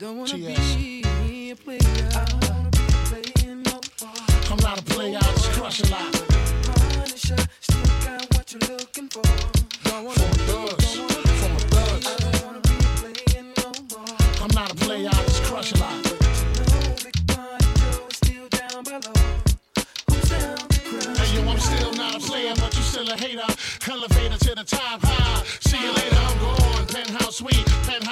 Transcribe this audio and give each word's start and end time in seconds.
Don't 0.00 0.16
wanna 0.16 0.34
be 0.38 1.50
a 1.50 1.56
player. 1.56 1.78
I 1.82 2.24
don't 2.24 2.48
wanna 2.48 2.70
be 2.70 2.78
playing 3.04 3.62
no 3.64 3.78
more. 4.00 4.10
I'm 4.50 4.56
not 4.62 4.80
a 4.80 4.82
player, 4.82 5.18
I 5.18 5.32
just 5.34 5.50
crush 5.52 5.80
a 5.82 5.90
lot. 5.90 6.10
Punisher, 6.64 7.36
still 7.60 7.82
got 8.02 8.34
what 8.34 8.50
you're 8.50 8.78
looking 8.78 9.08
for. 9.10 9.20
Don't 9.84 10.04
wanna 10.06 10.18
From 10.18 10.30
be, 10.30 10.38
thugs, 10.44 10.96
don't 10.96 11.06
wanna 11.06 11.22
be, 11.22 11.28
from 11.36 11.52
a 11.52 11.60
thug. 11.68 12.06
I 12.06 12.30
don't 12.30 12.46
wanna 12.46 12.60
be 12.60 12.76
playing 12.96 13.52
no 13.58 13.72
more. 13.90 14.16
I'm 14.40 14.54
not 14.54 14.72
a 14.72 14.74
player, 14.74 15.10
I 15.12 15.22
just 15.24 15.42
crush 15.42 15.72
a 15.72 15.76
lot. 15.76 15.99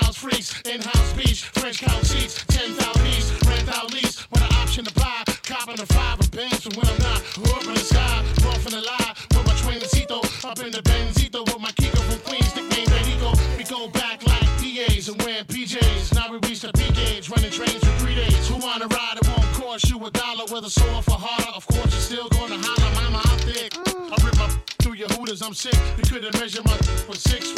Penthouse 0.09 0.17
freaks, 0.17 0.62
in-house 0.62 1.12
beach, 1.12 1.45
French 1.45 1.80
couch 1.80 2.05
seats, 2.05 2.45
10,000 2.48 3.03
piece, 3.05 3.30
rent 3.47 3.69
out 3.77 3.93
lease, 3.93 4.27
with 4.31 4.43
an 4.43 4.53
option 4.57 4.84
to 4.84 4.95
buy. 4.95 5.23
Copping 5.45 5.77
the 5.77 5.87
five 5.87 6.19
of 6.19 6.31
bands 6.31 6.62
from 6.62 6.73
when 6.75 6.87
I'm 6.89 6.98
not. 6.98 7.21
Up 7.53 7.65
in 7.65 7.75
the 7.75 7.81
sky, 7.81 8.25
off 8.48 8.65
in 8.67 8.73
the 8.73 8.81
lie, 8.81 9.15
with 9.31 9.47
my 9.47 9.55
twincito, 9.61 10.25
up 10.45 10.59
in 10.61 10.73
the 10.73 10.83
Benzito, 10.83 11.45
with 11.45 11.61
my 11.61 11.73
Kiko 11.73 12.01
from 12.09 12.21
Queens, 12.21 12.55
nickname 12.57 12.89
Benito. 12.89 13.33
We 13.57 13.65
go 13.65 13.89
back 13.89 14.25
like 14.27 14.48
PAs 14.61 15.09
and 15.09 15.21
wearing 15.23 15.45
PJs. 15.45 16.15
Now 16.15 16.31
we 16.31 16.39
reach 16.48 16.61
the 16.61 16.73
P 16.73 16.91
gauge, 16.93 17.29
running 17.29 17.51
trains 17.51 17.83
for 17.84 17.93
three 18.01 18.15
days. 18.15 18.48
Who 18.48 18.56
wanna 18.56 18.87
ride? 18.87 19.19
It 19.20 19.29
won't 19.29 19.53
cost 19.53 19.91
you 19.91 19.98
a 20.05 20.11
dollar, 20.11 20.47
whether 20.48 20.70
sore 20.70 21.03
for 21.03 21.19
harder. 21.20 21.53
Of 21.55 21.67
course, 21.67 21.93
you're 21.93 22.09
still 22.09 22.29
gonna 22.29 22.56
holler, 22.56 22.93
mama, 22.97 23.20
I'm 23.25 23.39
thick. 23.45 23.77
I 23.77 24.17
rip 24.25 24.37
my 24.37 24.48
through 24.81 24.95
your 24.95 25.09
hooters, 25.09 25.43
I'm 25.43 25.55
sick. 25.55 25.77
You 25.98 26.05
couldn't 26.05 26.39
measure 26.41 26.62
my 26.64 26.77
with 27.09 27.20
six 27.20 27.58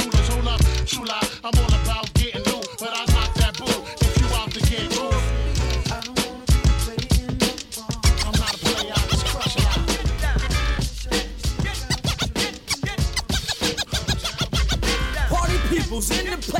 in 16.09 16.31
the 16.31 16.39
place 16.39 16.59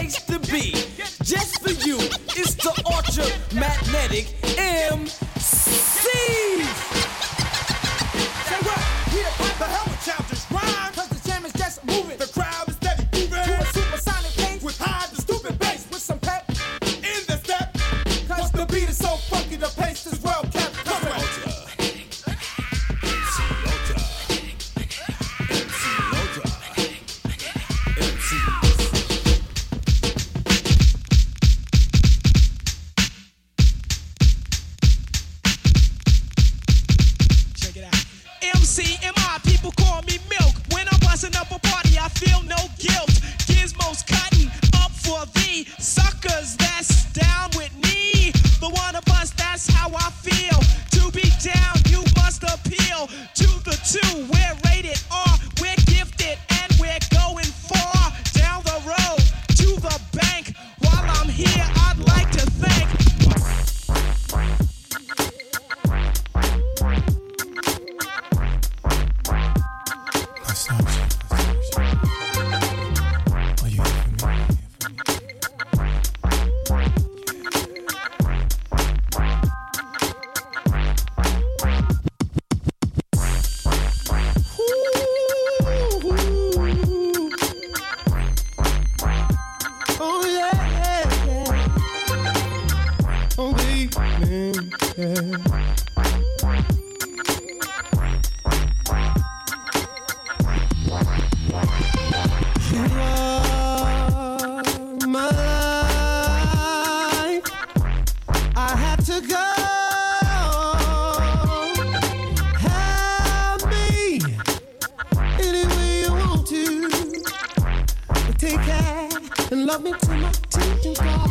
and 119.51 119.67
love 119.67 119.83
me 119.83 119.93
till 120.01 120.17
my 120.17 120.31
teeth 120.51 120.99
gone. 120.99 121.31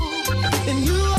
And 0.67 0.79
you 0.85 1.18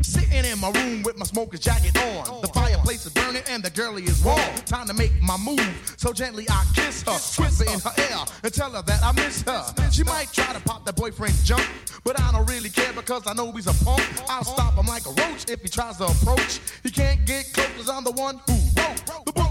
Sitting 0.00 0.44
in 0.50 0.58
my 0.58 0.70
room 0.70 1.02
with 1.02 1.18
my 1.18 1.26
smoker's 1.26 1.60
jacket 1.60 1.94
on. 1.98 2.40
The 2.40 2.48
fireplace 2.48 3.04
is 3.04 3.12
burning 3.12 3.42
and 3.48 3.62
the 3.62 3.68
girlie 3.68 4.04
is 4.04 4.22
warm. 4.24 4.38
Time 4.64 4.86
to 4.86 4.94
make 4.94 5.12
my 5.22 5.36
move, 5.36 5.94
so 5.98 6.12
gently 6.12 6.46
I 6.48 6.64
kiss 6.74 7.02
her, 7.02 7.12
whisper 7.42 7.64
in 7.64 7.80
her 7.80 7.92
ear, 7.98 8.24
and 8.42 8.54
tell 8.54 8.70
her 8.70 8.82
that 8.82 9.02
I 9.02 9.12
miss 9.12 9.42
her. 9.42 9.62
She 9.90 10.04
might 10.04 10.32
try 10.32 10.54
to 10.54 10.60
pop 10.60 10.86
that 10.86 10.96
boyfriend 10.96 11.34
jump, 11.44 11.64
but 12.02 12.18
I 12.18 12.32
don't 12.32 12.48
really 12.48 12.70
care 12.70 12.92
because 12.94 13.26
I 13.26 13.34
know 13.34 13.52
he's 13.52 13.66
a 13.66 13.84
punk. 13.84 14.02
I'll 14.30 14.44
stop 14.44 14.74
him 14.74 14.86
like 14.86 15.04
a 15.04 15.10
roach 15.10 15.50
if 15.50 15.60
he 15.60 15.68
tries 15.68 15.98
to 15.98 16.04
approach. 16.04 16.60
He 16.82 16.90
can't 16.90 17.26
get 17.26 17.52
close 17.52 17.68
cause 17.76 17.90
I'm 17.90 18.04
the 18.04 18.12
one 18.12 18.40
who 18.46 18.63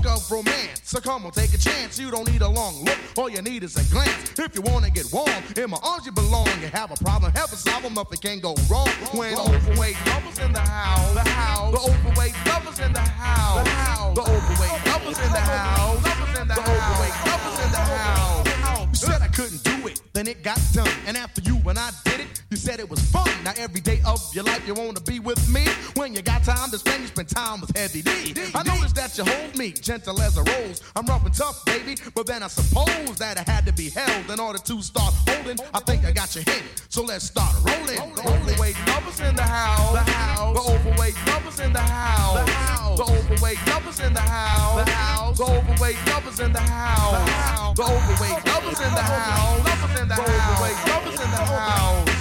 book 0.03 0.17
of 0.17 0.31
romance. 0.31 0.81
So 0.83 0.99
come 0.99 1.25
on, 1.25 1.31
take 1.31 1.53
a 1.53 1.57
chance. 1.57 1.99
You 1.99 2.11
don't 2.11 2.29
need 2.29 2.41
a 2.41 2.49
long 2.49 2.83
look, 2.83 2.97
all 3.17 3.29
you 3.29 3.41
need 3.41 3.63
is 3.63 3.75
a 3.75 3.91
glance. 3.91 4.37
If 4.37 4.55
you 4.55 4.61
wanna 4.61 4.89
get 4.89 5.11
warm, 5.11 5.29
in 5.55 5.69
my 5.69 5.77
arms 5.83 6.05
you 6.05 6.11
belong. 6.11 6.47
You 6.61 6.67
have 6.67 6.91
a 6.91 6.95
problem, 7.03 7.31
help 7.31 7.51
us 7.53 7.63
solve 7.63 7.83
them, 7.83 7.93
nothing 7.93 8.19
can 8.19 8.39
go 8.39 8.55
wrong. 8.69 8.87
When 9.13 9.35
overweight 9.35 9.95
lovers 10.07 10.39
in 10.39 10.53
the 10.53 10.59
house, 10.59 11.13
the 11.13 11.29
house, 11.29 11.73
the 11.73 11.79
overweight 11.79 12.35
lovers 12.45 12.79
in 12.79 12.93
the 12.93 12.99
house, 12.99 13.63
the 13.63 13.69
house, 13.69 14.15
the 14.15 14.21
overweight 14.21 14.85
lovers 14.87 15.19
in 15.19 15.31
the 15.31 15.39
house, 15.39 16.03
the 16.03 16.59
overweight 16.59 17.15
lovers 17.25 17.65
in 17.65 17.71
the 17.71 17.77
house. 17.77 18.47
You 18.91 19.09
said 19.09 19.21
I 19.21 19.27
couldn't 19.27 19.63
do 19.63 19.87
it, 19.87 20.01
then 20.13 20.27
it 20.27 20.43
got 20.43 20.59
done. 20.73 20.89
And 21.07 21.17
after 21.17 21.41
you, 21.41 21.55
when 21.57 21.77
I 21.77 21.91
did 22.05 22.21
it, 22.21 22.27
you 22.49 22.57
said 22.57 22.79
it 22.79 22.89
was 22.89 22.99
fun. 23.11 23.29
Now 23.43 23.53
every 23.57 23.81
day 23.81 24.01
of 24.05 24.21
your 24.33 24.43
life 24.43 24.65
you 24.67 24.73
wanna 24.73 25.01
be 25.01 25.19
with 25.19 25.41
me. 25.49 25.65
When 25.95 26.13
you 26.13 26.21
got 26.21 26.43
time 26.43 26.69
to 26.71 26.77
spend, 26.77 27.01
you 27.01 27.07
spend 27.07 27.29
time 27.29 27.61
with 27.61 27.75
Heavy 27.75 28.01
D. 28.01 28.33
I 28.53 28.63
noticed 28.63 28.72
that 29.03 29.17
you 29.17 29.25
hold 29.25 29.57
me 29.57 29.71
gentle 29.71 30.19
as 30.21 30.37
a 30.37 30.43
rose. 30.43 30.81
I'm 30.95 31.05
rough 31.05 31.25
and 31.25 31.33
tough, 31.33 31.65
baby, 31.65 31.97
but 32.15 32.25
then 32.25 32.41
I 32.41 32.47
suppose 32.47 33.17
that 33.17 33.37
it 33.37 33.47
had 33.47 33.65
to 33.65 33.73
be 33.73 33.89
held 33.89 34.29
in 34.31 34.39
order 34.39 34.59
to 34.59 34.81
start 34.81 35.13
holding. 35.27 35.57
I 35.73 35.79
think 35.79 36.05
I 36.05 36.11
got 36.11 36.33
your 36.35 36.45
hint, 36.45 36.63
so 36.87 37.03
let's 37.03 37.25
start 37.25 37.53
rolling. 37.65 37.99
The 38.15 38.23
overweight 38.23 38.77
lovers 38.87 39.19
in 39.19 39.35
the 39.35 39.43
house, 39.43 39.91
the 39.91 40.11
house. 40.11 40.55
The 40.55 40.71
overweight 40.71 41.15
lovers 41.27 41.59
in 41.59 41.73
the 41.73 41.79
house, 41.79 42.45
the 42.45 42.51
house. 42.51 42.97
The 42.97 43.03
overweight 43.03 43.67
lovers 43.67 43.99
in 43.99 44.13
the 44.13 44.21
house, 44.21 44.85
the 44.85 44.91
house. 44.91 45.37
The 45.37 45.43
overweight 45.43 45.99
lovers 46.07 46.39
in 46.39 46.53
the 46.53 46.59
house, 46.59 47.75
the 47.75 47.83
overweight 47.83 48.45
lovers 48.47 48.79
in 48.79 48.93
the 48.93 49.03
house, 49.03 49.65
lovers 49.67 50.01
in 50.01 50.07
the 50.07 50.15
house, 50.15 50.29
overweight 50.31 50.79
lovers 50.87 51.19
in 51.19 51.31
the 51.31 51.43
house. 51.43 52.12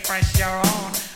Fresh 0.00 0.38
your 0.38 0.48
own. 0.48 1.07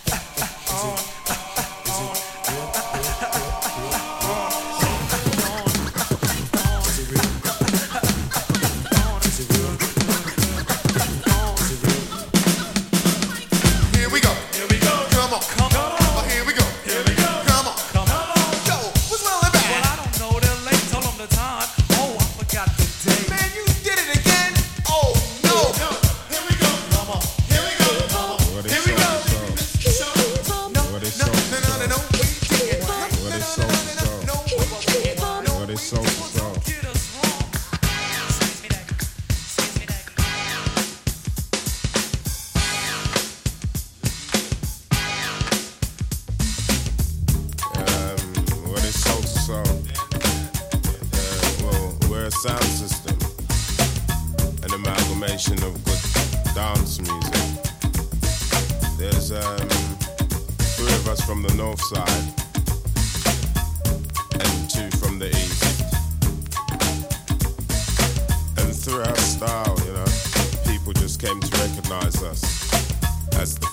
Recognize 72.20 72.22
us 72.22 73.34
as 73.36 73.54
the 73.58 73.71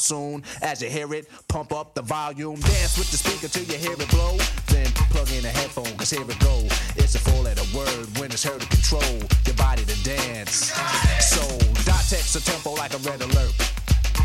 soon. 0.00 0.42
As 0.62 0.82
you 0.82 0.88
hear 0.88 1.12
it, 1.14 1.28
pump 1.48 1.72
up 1.72 1.94
the 1.94 2.02
volume. 2.02 2.58
Dance 2.60 2.98
with 2.98 3.10
the 3.10 3.16
speaker 3.16 3.48
till 3.48 3.64
you 3.64 3.78
hear 3.78 3.92
it 3.92 4.10
blow. 4.10 4.36
Then 4.66 4.86
plug 5.10 5.30
in 5.32 5.44
a 5.44 5.48
headphone, 5.48 5.96
cause 5.96 6.10
here 6.10 6.22
it 6.22 6.38
go. 6.40 6.66
It's 6.96 7.14
a 7.14 7.18
four 7.18 7.42
letter 7.42 7.64
word 7.76 8.06
when 8.18 8.30
it's 8.30 8.44
heard 8.44 8.60
to 8.60 8.68
control 8.68 9.18
your 9.46 9.56
body 9.56 9.84
to 9.84 10.04
dance. 10.04 10.72
So, 11.20 11.42
dot 11.84 12.04
text 12.08 12.36
a 12.36 12.44
tempo 12.44 12.74
like 12.74 12.94
a 12.94 12.98
red 12.98 13.20
alert. 13.20 13.54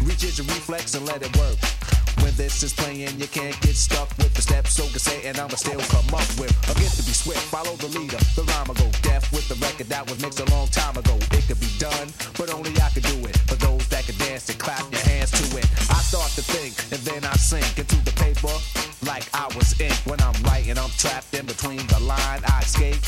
Reach 0.03 0.23
your 0.23 0.45
reflex 0.47 0.95
and 0.95 1.05
let 1.05 1.21
it 1.21 1.35
work. 1.37 1.57
When 2.23 2.33
this 2.35 2.63
is 2.63 2.73
playing, 2.73 3.19
you 3.19 3.27
can't 3.27 3.59
get 3.61 3.75
stuck 3.75 4.09
with 4.17 4.33
the 4.33 4.41
steps. 4.41 4.73
So 4.73 4.83
can 4.87 4.99
say, 4.99 5.27
and 5.27 5.37
I'ma 5.37 5.55
still 5.55 5.79
come 5.91 6.07
up 6.13 6.27
with 6.39 6.53
a 6.69 6.73
gift 6.79 6.97
to 6.97 7.03
be 7.03 7.11
swift. 7.11 7.41
Follow 7.53 7.75
the 7.75 7.87
leader, 7.87 8.17
the 8.35 8.43
rhyme 8.43 8.67
will 8.67 8.75
go 8.75 8.89
deaf 9.01 9.31
with 9.31 9.47
the 9.49 9.55
record 9.55 9.87
that 9.87 10.09
was 10.09 10.21
mixed 10.21 10.39
a 10.39 10.45
long 10.51 10.67
time 10.67 10.97
ago. 10.97 11.17
It 11.31 11.43
could 11.47 11.59
be 11.59 11.69
done, 11.77 12.07
but 12.37 12.53
only 12.53 12.71
I 12.81 12.89
could 12.89 13.03
do 13.03 13.17
it. 13.27 13.37
For 13.49 13.55
those 13.55 13.84
dance 14.45 14.63
clap 14.63 14.91
your 14.91 15.01
hands 15.01 15.31
to 15.31 15.57
it. 15.57 15.65
I 15.89 15.99
start 16.01 16.29
to 16.31 16.41
think, 16.41 16.75
and 16.91 17.01
then 17.05 17.23
I 17.25 17.33
sink 17.35 17.77
into 17.77 17.97
the 18.05 18.11
paper 18.11 18.53
like 19.05 19.25
I 19.33 19.45
was 19.55 19.79
ink. 19.79 19.95
When 20.05 20.19
I'm 20.21 20.35
writing, 20.43 20.77
I'm 20.77 20.89
trapped 20.97 21.33
in 21.33 21.45
between 21.45 21.85
the 21.87 21.99
line. 22.01 22.41
I 22.45 22.61
escape. 22.61 23.01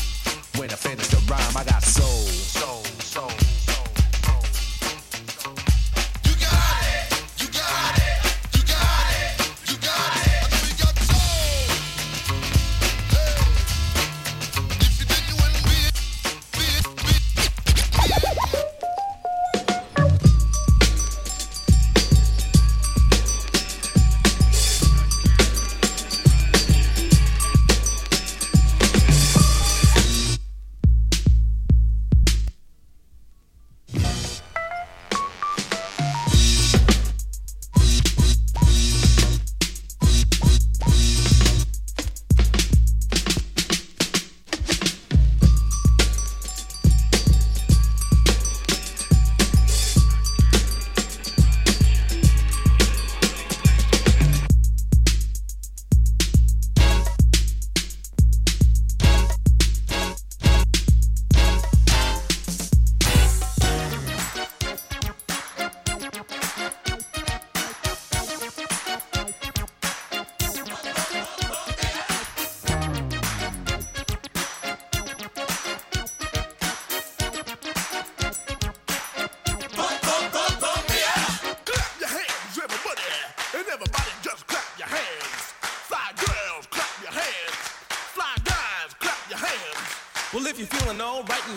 When 0.56 0.70
I 0.70 0.74
finish 0.74 1.06
the 1.08 1.18
rhyme, 1.30 1.56
I 1.56 1.62
got 1.64 1.82
soul, 1.82 2.07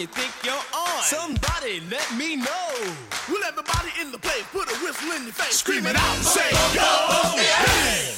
you 0.01 0.08
think 0.08 0.34
you're 0.43 0.53
on. 0.53 1.03
Somebody 1.03 1.79
let 1.91 2.12
me 2.17 2.36
know. 2.36 2.74
Will 3.29 3.43
everybody 3.46 3.89
in 4.01 4.12
the 4.12 4.17
place 4.17 4.43
put 4.51 4.67
a 4.67 4.75
whistle 4.84 5.12
in 5.12 5.24
your 5.24 5.34
face? 5.34 5.60
Screaming 5.60 5.91
it 5.91 5.96
out, 5.96 6.17
say, 6.17 6.50
yo, 6.74 6.81
yeah. 7.38 8.10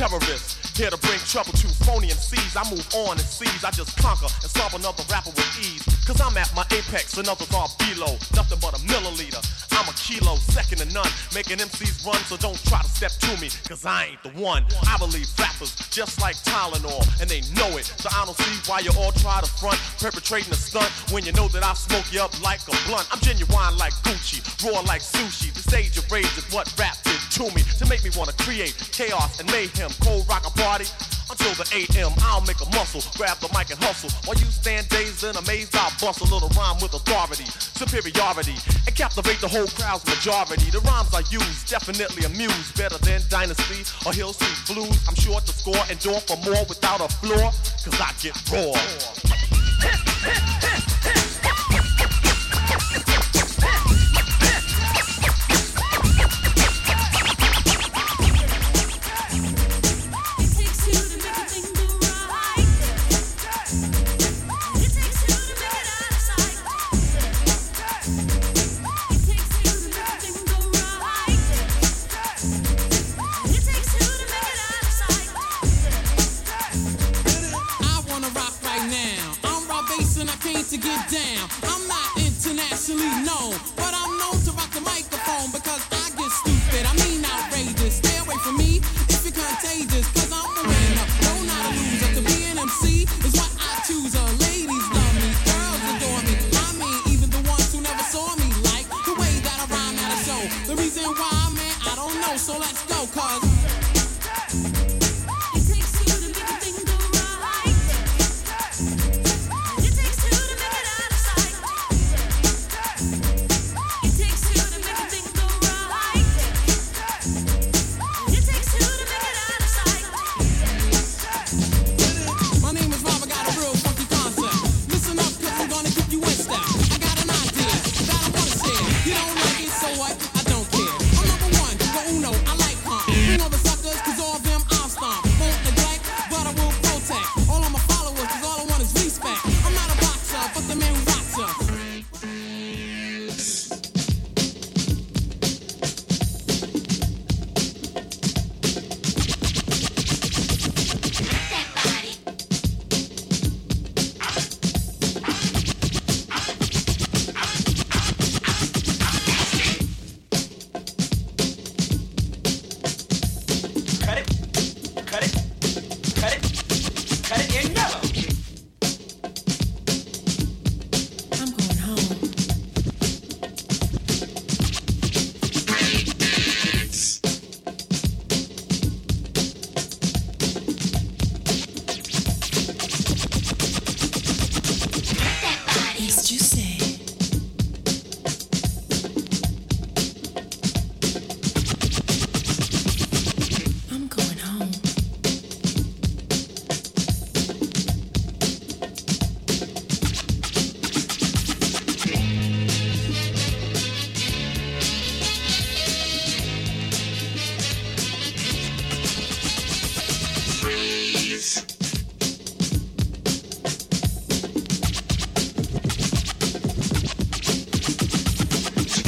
R-A-W, 0.00 0.16
a 0.16 0.26
terrorist, 0.26 0.76
here 0.76 0.90
to 0.90 0.96
bring 0.98 1.18
trouble 1.20 1.52
to 1.52 1.68
phony 1.84 2.10
and 2.10 2.18
MCs. 2.18 2.56
I 2.56 2.68
move 2.70 2.86
on 3.06 3.12
and 3.12 3.26
seize, 3.26 3.64
I 3.64 3.70
just 3.70 3.96
conquer 3.98 4.26
and 4.26 4.50
solve 4.50 4.74
another 4.74 5.04
rapper 5.10 5.30
with 5.30 5.58
ease. 5.58 5.82
Cause 6.06 6.20
I'm 6.20 6.36
at 6.36 6.50
my 6.54 6.64
apex 6.72 7.16
and 7.18 7.28
others 7.28 7.52
are 7.54 7.68
below, 7.78 8.18
nothing 8.34 8.58
but 8.60 8.74
a 8.74 8.80
milliliter. 8.86 9.42
I'm 9.74 9.88
a 9.88 9.92
kilo, 9.94 10.36
second 10.36 10.78
to 10.78 10.88
none, 10.94 11.10
making 11.34 11.58
MCs 11.58 12.06
run, 12.06 12.16
so 12.30 12.36
don't 12.36 12.58
try 12.64 12.80
to 12.80 12.88
step 12.88 13.10
to 13.10 13.40
me, 13.40 13.50
cause 13.68 13.84
I 13.84 14.14
ain't 14.14 14.22
the 14.22 14.30
one. 14.40 14.64
I 14.86 14.96
believe 14.98 15.26
rappers 15.38 15.74
just 15.90 16.20
like 16.20 16.36
Tylenol, 16.46 17.02
and 17.20 17.28
they 17.28 17.42
know 17.58 17.76
it, 17.76 17.84
so 17.84 18.08
I 18.10 18.24
don't 18.24 18.36
see 18.38 18.70
why 18.70 18.80
you 18.80 18.90
all 18.98 19.12
try 19.12 19.40
to 19.40 19.50
front, 19.58 19.78
perpetrating 19.98 20.52
a 20.52 20.56
stunt 20.56 20.88
when 21.10 21.24
you 21.24 21.32
know 21.32 21.48
that 21.48 21.64
I 21.64 21.74
smoke 21.74 22.06
you 22.12 22.20
up 22.20 22.32
like 22.42 22.60
a 22.68 22.76
blunt. 22.86 23.08
I'm 23.10 23.20
genuine 23.20 23.76
like 23.76 23.92
Gucci, 24.06 24.40
raw 24.62 24.80
like 24.80 25.02
sushi. 25.02 25.52
The 25.52 25.62
stage 25.62 25.98
of 25.98 26.10
rage 26.10 26.30
is 26.38 26.46
what 26.52 26.72
rap 26.78 26.96
did 27.02 27.20
to 27.38 27.44
me, 27.54 27.62
to 27.78 27.86
make 27.86 28.04
me 28.04 28.10
wanna 28.16 28.32
create 28.38 28.74
chaos 28.92 29.40
and 29.40 29.50
mayhem, 29.50 29.90
cold 30.00 30.28
rock 30.28 30.46
a 30.46 30.50
party. 30.50 30.86
Until 31.30 31.54
the 31.54 31.66
AM, 31.72 32.12
I'll 32.20 32.42
make 32.42 32.60
a 32.60 32.68
muscle, 32.76 33.02
grab 33.16 33.38
the 33.38 33.48
mic 33.56 33.70
and 33.70 33.82
hustle. 33.82 34.10
While 34.24 34.36
you 34.36 34.46
stand 34.46 34.88
dazed 34.88 35.24
and 35.24 35.36
amazed, 35.36 35.74
I'll 35.74 35.92
bust 36.00 36.20
a 36.20 36.24
little 36.24 36.48
rhyme 36.50 36.76
with 36.82 36.92
authority, 36.94 37.44
superiority, 37.46 38.56
and 38.86 38.94
captivate 38.94 39.40
the 39.40 39.48
whole 39.48 39.68
crowd's 39.68 40.04
majority. 40.04 40.70
The 40.70 40.80
rhymes 40.80 41.14
I 41.14 41.22
use 41.30 41.64
definitely 41.64 42.24
amuse, 42.24 42.72
better 42.72 42.98
than 42.98 43.22
Dynasty 43.28 43.84
or 44.06 44.12
Hill 44.12 44.32
Street 44.32 44.60
Blues. 44.68 44.98
I'm 45.08 45.16
sure 45.16 45.40
to 45.40 45.52
score 45.52 45.84
and 45.88 45.98
door 46.00 46.20
for 46.20 46.36
more 46.44 46.64
without 46.68 47.00
a 47.00 47.08
floor, 47.08 47.52
cause 47.82 47.98
I 48.00 48.12
get 48.20 48.36
raw. 48.52 48.74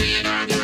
Spin 0.07 0.56